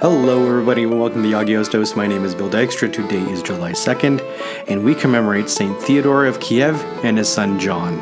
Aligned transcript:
Hello, 0.00 0.46
everybody, 0.46 0.82
and 0.82 1.00
welcome 1.00 1.22
to 1.22 1.28
the 1.30 1.34
Agios 1.34 1.70
Dose. 1.70 1.96
My 1.96 2.06
name 2.06 2.26
is 2.26 2.34
Bill 2.34 2.50
Dykstra. 2.50 2.92
Today 2.92 3.22
is 3.30 3.42
July 3.42 3.72
2nd, 3.72 4.20
and 4.68 4.84
we 4.84 4.94
commemorate 4.94 5.48
St. 5.48 5.80
Theodore 5.80 6.26
of 6.26 6.38
Kiev 6.38 6.82
and 7.02 7.16
his 7.16 7.30
son 7.30 7.58
John. 7.58 7.98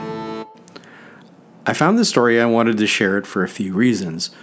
I 1.64 1.72
found 1.72 1.96
this 1.96 2.08
story 2.08 2.40
I 2.40 2.46
wanted 2.46 2.78
to 2.78 2.88
share 2.88 3.16
it 3.16 3.28
for 3.28 3.44
a 3.44 3.48
few 3.48 3.72
reasons. 3.72 4.34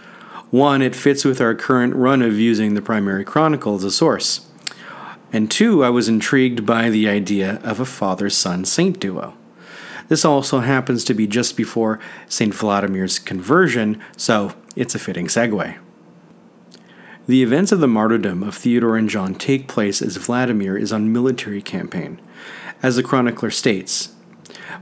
One, 0.49 0.81
it 0.81 0.95
fits 0.95 1.25
with 1.25 1.41
our 1.41 1.53
current 1.53 1.93
run 1.93 2.21
of 2.21 2.39
using 2.39 2.73
the 2.73 2.81
primary 2.81 3.25
chronicle 3.25 3.75
as 3.75 3.83
a 3.83 3.91
source. 3.91 4.47
And 5.33 5.51
two, 5.51 5.83
I 5.83 5.89
was 5.89 6.07
intrigued 6.07 6.65
by 6.65 6.89
the 6.89 7.09
idea 7.09 7.59
of 7.65 7.81
a 7.81 7.85
father 7.85 8.29
son 8.29 8.63
saint 8.63 8.97
duo. 8.97 9.33
This 10.07 10.23
also 10.23 10.59
happens 10.59 11.03
to 11.03 11.13
be 11.13 11.27
just 11.27 11.57
before 11.57 11.99
St. 12.29 12.55
Vladimir's 12.55 13.19
conversion, 13.19 14.01
so 14.15 14.53
it's 14.77 14.95
a 14.95 14.99
fitting 14.99 15.27
segue. 15.27 15.77
The 17.27 17.43
events 17.43 17.71
of 17.71 17.79
the 17.79 17.87
martyrdom 17.87 18.41
of 18.41 18.55
Theodore 18.55 18.97
and 18.97 19.07
John 19.07 19.35
take 19.35 19.67
place 19.67 20.01
as 20.01 20.17
Vladimir 20.17 20.75
is 20.75 20.91
on 20.91 21.13
military 21.13 21.61
campaign. 21.61 22.19
As 22.81 22.95
the 22.95 23.03
chronicler 23.03 23.51
states, 23.51 24.15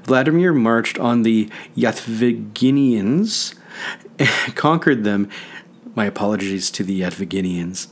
Vladimir 0.03 0.53
marched 0.53 0.97
on 0.97 1.23
the 1.23 1.49
Yatviginians, 1.75 3.55
conquered 4.55 5.03
them, 5.03 5.29
my 5.95 6.05
apologies 6.05 6.71
to 6.71 6.83
the 6.83 7.01
Yatviginians, 7.01 7.87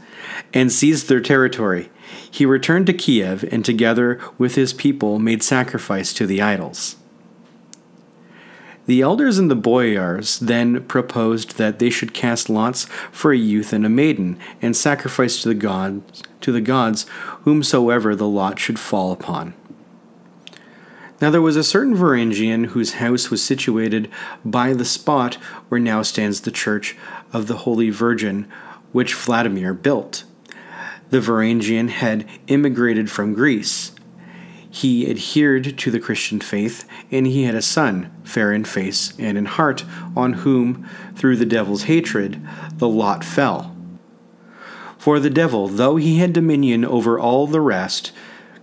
and 0.54 0.72
seized 0.72 1.10
their 1.10 1.20
territory. 1.20 1.90
He 2.32 2.46
returned 2.46 2.88
to 2.88 2.94
Kiev 2.94 3.44
and 3.52 3.66
together 3.66 4.18
with 4.38 4.56
his 4.56 4.72
people 4.72 5.20
made 5.20 5.44
sacrifice 5.44 6.14
to 6.14 6.26
the 6.26 6.42
idols. 6.42 6.96
The 8.88 9.02
elders 9.02 9.38
and 9.38 9.52
the 9.52 9.56
boyars 9.56 10.40
then 10.40 10.84
proposed 10.86 11.58
that 11.58 11.78
they 11.78 11.90
should 11.90 12.14
cast 12.14 12.50
lots 12.50 12.86
for 13.12 13.34
a 13.34 13.38
youth 13.38 13.74
and 13.74 13.86
a 13.86 13.90
maiden, 13.90 14.40
and 14.62 14.76
sacrifice 14.76 15.42
to 15.42 15.50
the 15.50 15.56
gods 15.56 16.24
to 16.40 16.52
the 16.54 16.62
gods 16.62 17.06
whomsoever 17.44 18.16
the 18.16 18.28
lot 18.28 18.60
should 18.60 18.80
fall 18.80 19.12
upon. 19.12 19.54
Now 21.20 21.30
there 21.30 21.42
was 21.42 21.58
a 21.58 21.64
certain 21.64 21.96
Varangian 21.96 22.68
whose 22.68 22.94
house 22.94 23.30
was 23.30 23.44
situated 23.44 24.10
by 24.46 24.74
the 24.74 24.86
spot 24.86 25.36
where 25.68 25.82
now 25.82 26.02
stands 26.02 26.42
the 26.42 26.52
church 26.52 26.96
of 27.34 27.48
the 27.48 27.58
Holy 27.58 27.90
Virgin, 27.90 28.48
which 28.94 29.16
Vladimir 29.16 29.74
built. 29.74 30.24
The 31.10 31.20
Varangian 31.20 31.90
had 31.90 32.26
immigrated 32.48 33.12
from 33.12 33.34
Greece 33.34 33.92
he 34.78 35.10
adhered 35.10 35.76
to 35.78 35.90
the 35.90 36.00
Christian 36.00 36.40
faith, 36.40 36.86
and 37.12 37.26
he 37.26 37.44
had 37.44 37.56
a 37.56 37.62
son, 37.64 38.12
fair 38.24 38.54
in 38.54 38.64
face 38.64 39.12
and 39.18 39.36
in 39.38 39.46
heart, 39.46 39.84
on 40.16 40.34
whom, 40.34 40.88
through 41.16 41.36
the 41.38 41.46
devil's 41.46 41.84
hatred, 41.84 42.40
the 42.74 42.88
lot 42.88 43.24
fell. 43.24 43.76
For 45.00 45.20
the 45.20 45.32
devil, 45.32 45.68
though 45.68 45.96
he 45.96 46.18
had 46.18 46.32
dominion 46.32 46.86
over 46.86 47.20
all 47.20 47.48
the 47.48 47.62
rest, 47.62 48.12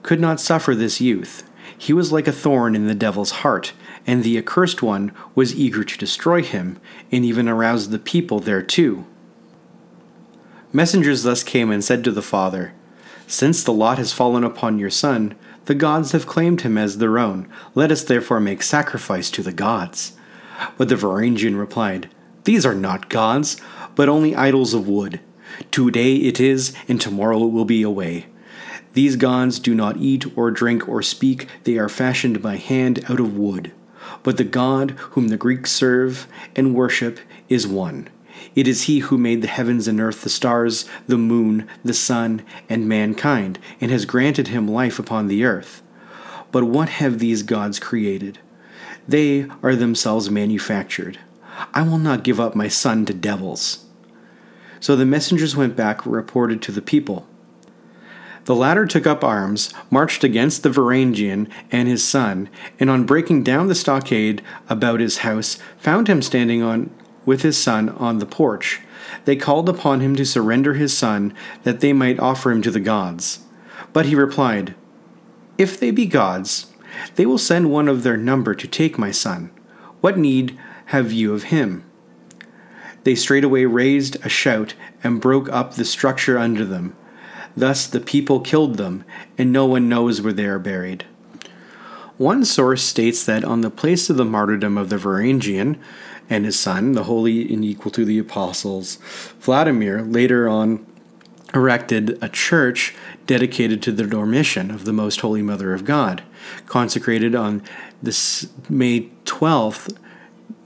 could 0.02 0.20
not 0.20 0.38
suffer 0.38 0.74
this 0.74 1.00
youth. 1.00 1.50
He 1.76 1.92
was 1.92 2.12
like 2.12 2.28
a 2.28 2.32
thorn 2.32 2.76
in 2.76 2.86
the 2.86 2.94
devil's 2.94 3.42
heart, 3.42 3.72
and 4.06 4.22
the 4.22 4.38
accursed 4.38 4.82
one 4.82 5.10
was 5.34 5.56
eager 5.56 5.82
to 5.82 5.98
destroy 5.98 6.42
him, 6.42 6.78
and 7.10 7.24
even 7.24 7.48
aroused 7.48 7.90
the 7.90 7.98
people 7.98 8.38
thereto. 8.38 9.04
Messengers 10.72 11.24
thus 11.24 11.42
came 11.42 11.72
and 11.72 11.82
said 11.82 12.04
to 12.04 12.12
the 12.12 12.22
father, 12.22 12.72
Since 13.26 13.64
the 13.64 13.72
lot 13.72 13.98
has 13.98 14.12
fallen 14.12 14.44
upon 14.44 14.78
your 14.78 14.90
son, 14.90 15.34
the 15.66 15.74
gods 15.74 16.12
have 16.12 16.26
claimed 16.26 16.60
him 16.60 16.76
as 16.76 16.98
their 16.98 17.18
own. 17.18 17.48
Let 17.74 17.90
us 17.90 18.04
therefore 18.04 18.40
make 18.40 18.62
sacrifice 18.62 19.30
to 19.32 19.42
the 19.42 19.52
gods. 19.52 20.12
But 20.76 20.88
the 20.88 20.94
Varangian 20.94 21.58
replied, 21.58 22.10
These 22.44 22.66
are 22.66 22.74
not 22.74 23.08
gods, 23.08 23.56
but 23.94 24.08
only 24.08 24.34
idols 24.34 24.74
of 24.74 24.88
wood. 24.88 25.20
Today 25.70 26.16
it 26.16 26.40
is, 26.40 26.74
and 26.88 27.00
tomorrow 27.00 27.44
it 27.44 27.52
will 27.52 27.64
be 27.64 27.82
away. 27.82 28.26
These 28.92 29.16
gods 29.16 29.58
do 29.58 29.74
not 29.74 29.96
eat 29.96 30.26
or 30.36 30.50
drink 30.50 30.88
or 30.88 31.02
speak, 31.02 31.48
they 31.64 31.78
are 31.78 31.88
fashioned 31.88 32.40
by 32.42 32.56
hand 32.56 33.04
out 33.08 33.18
of 33.18 33.36
wood. 33.36 33.72
But 34.22 34.36
the 34.36 34.44
God 34.44 34.92
whom 35.12 35.28
the 35.28 35.36
Greeks 35.36 35.72
serve 35.72 36.28
and 36.54 36.74
worship 36.74 37.18
is 37.48 37.66
one. 37.66 38.08
It 38.54 38.68
is 38.68 38.82
he 38.82 39.00
who 39.00 39.18
made 39.18 39.42
the 39.42 39.48
heavens 39.48 39.88
and 39.88 40.00
earth, 40.00 40.22
the 40.22 40.28
stars, 40.28 40.86
the 41.06 41.18
moon, 41.18 41.68
the 41.84 41.94
sun, 41.94 42.42
and 42.68 42.88
mankind, 42.88 43.58
and 43.80 43.90
has 43.90 44.04
granted 44.04 44.48
him 44.48 44.68
life 44.68 44.98
upon 44.98 45.28
the 45.28 45.44
earth. 45.44 45.82
But 46.52 46.64
what 46.64 46.88
have 46.88 47.18
these 47.18 47.42
gods 47.42 47.78
created? 47.78 48.38
They 49.08 49.48
are 49.62 49.74
themselves 49.74 50.30
manufactured. 50.30 51.18
I 51.72 51.82
will 51.82 51.98
not 51.98 52.24
give 52.24 52.40
up 52.40 52.54
my 52.54 52.68
son 52.68 53.04
to 53.06 53.14
devils. 53.14 53.84
So 54.80 54.96
the 54.96 55.06
messengers 55.06 55.56
went 55.56 55.76
back 55.76 56.04
reported 56.04 56.62
to 56.62 56.72
the 56.72 56.82
people. 56.82 57.26
The 58.44 58.54
latter 58.54 58.84
took 58.84 59.06
up 59.06 59.24
arms, 59.24 59.72
marched 59.90 60.22
against 60.22 60.62
the 60.62 60.68
Varangian 60.68 61.48
and 61.72 61.88
his 61.88 62.04
son, 62.04 62.50
and 62.78 62.90
on 62.90 63.06
breaking 63.06 63.42
down 63.42 63.68
the 63.68 63.74
stockade 63.74 64.42
about 64.68 65.00
his 65.00 65.18
house, 65.18 65.58
found 65.78 66.08
him 66.08 66.20
standing 66.20 66.62
on 66.62 66.90
with 67.24 67.42
his 67.42 67.56
son 67.56 67.88
on 67.90 68.18
the 68.18 68.26
porch. 68.26 68.80
They 69.24 69.36
called 69.36 69.68
upon 69.68 70.00
him 70.00 70.16
to 70.16 70.24
surrender 70.24 70.74
his 70.74 70.96
son, 70.96 71.34
that 71.62 71.80
they 71.80 71.92
might 71.92 72.18
offer 72.18 72.50
him 72.50 72.62
to 72.62 72.70
the 72.70 72.80
gods. 72.80 73.40
But 73.92 74.06
he 74.06 74.14
replied, 74.14 74.74
If 75.58 75.78
they 75.78 75.90
be 75.90 76.06
gods, 76.06 76.72
they 77.16 77.26
will 77.26 77.38
send 77.38 77.70
one 77.70 77.88
of 77.88 78.02
their 78.02 78.16
number 78.16 78.54
to 78.54 78.68
take 78.68 78.98
my 78.98 79.10
son. 79.10 79.50
What 80.00 80.18
need 80.18 80.58
have 80.86 81.12
you 81.12 81.34
of 81.34 81.44
him? 81.44 81.84
They 83.04 83.14
straightway 83.14 83.64
raised 83.64 84.16
a 84.24 84.28
shout 84.28 84.74
and 85.02 85.20
broke 85.20 85.48
up 85.50 85.74
the 85.74 85.84
structure 85.84 86.38
under 86.38 86.64
them. 86.64 86.96
Thus 87.56 87.86
the 87.86 88.00
people 88.00 88.40
killed 88.40 88.76
them, 88.76 89.04
and 89.38 89.52
no 89.52 89.66
one 89.66 89.88
knows 89.88 90.20
where 90.20 90.32
they 90.32 90.46
are 90.46 90.58
buried. 90.58 91.04
One 92.16 92.44
source 92.44 92.82
states 92.82 93.24
that 93.24 93.44
on 93.44 93.60
the 93.60 93.70
place 93.70 94.08
of 94.08 94.16
the 94.16 94.24
martyrdom 94.24 94.78
of 94.78 94.88
the 94.88 94.96
Varangian, 94.96 95.78
and 96.28 96.44
his 96.44 96.58
son, 96.58 96.92
the 96.92 97.04
holy 97.04 97.52
and 97.52 97.64
equal 97.64 97.90
to 97.92 98.04
the 98.04 98.18
apostles. 98.18 98.96
Vladimir 99.40 100.02
later 100.02 100.48
on 100.48 100.86
erected 101.54 102.18
a 102.22 102.28
church 102.28 102.94
dedicated 103.26 103.80
to 103.82 103.92
the 103.92 104.04
Dormition 104.04 104.70
of 104.70 104.84
the 104.84 104.92
Most 104.92 105.20
Holy 105.20 105.42
Mother 105.42 105.72
of 105.72 105.84
God, 105.84 106.22
consecrated 106.66 107.34
on 107.34 107.62
this 108.02 108.48
May 108.68 109.10
12th, 109.24 109.96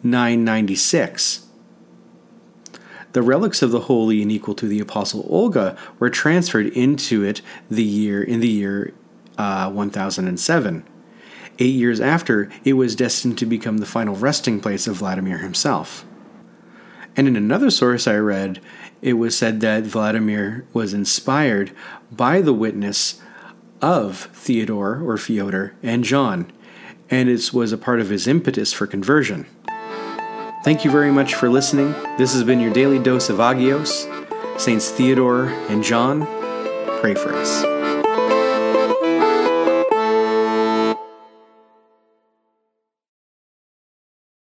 996. 0.03 1.47
The 3.13 3.23
relics 3.23 3.63
of 3.63 3.71
the 3.71 3.81
holy 3.81 4.23
and 4.23 4.31
equal 4.31 4.55
to 4.55 4.69
the 4.69 4.81
apostle 4.81 5.27
Olga 5.29 5.77
were 5.99 6.11
transferred 6.11 6.67
into 6.69 7.25
it 7.25 7.41
the 7.71 7.83
year 7.83 8.23
in 8.23 8.41
the 8.41 8.49
year 8.49 8.93
uh, 9.37 9.71
1007. 9.71 10.85
Eight 11.61 11.75
years 11.75 12.01
after, 12.01 12.49
it 12.65 12.75
was 12.75 12.95
destined 12.95 13.37
to 13.39 13.47
become 13.47 13.79
the 13.79 13.87
final 13.87 14.15
resting 14.15 14.61
place 14.61 14.87
of 14.87 14.97
Vladimir 14.97 15.39
himself. 15.39 16.05
And 17.17 17.27
in 17.27 17.37
another 17.37 17.71
source 17.71 18.07
I 18.07 18.17
read, 18.17 18.61
it 19.03 19.15
was 19.15 19.37
said 19.37 19.61
that 19.61 19.83
Vladimir 19.83 20.67
was 20.73 20.95
inspired 20.95 21.73
by 22.13 22.41
the 22.41 22.53
witness 22.53 23.21
of 23.83 24.31
Theodore 24.33 25.03
or 25.03 25.17
Fyodor 25.17 25.75
and 25.83 26.05
John, 26.05 26.53
and 27.11 27.29
it 27.29 27.53
was 27.53 27.73
a 27.73 27.79
part 27.79 28.01
of 28.01 28.09
his 28.09 28.29
impetus 28.29 28.73
for 28.73 28.87
conversion. 28.87 29.47
Thank 30.63 30.85
you 30.85 30.91
very 30.91 31.11
much 31.11 31.35
for 31.35 31.49
listening. 31.49 31.93
This 32.19 32.33
has 32.35 32.45
been 32.45 32.61
your 32.61 32.73
daily 32.73 32.99
dose 32.99 33.31
of 33.31 33.39
Agios. 33.39 34.07
Saints 34.61 34.91
Theodore 34.91 35.47
and 35.69 35.83
John, 35.83 36.27
pray 37.01 37.15
for 37.15 37.33
us. 37.33 37.98